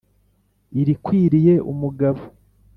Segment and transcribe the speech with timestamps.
[0.79, 2.21] ilikwiliye umugabo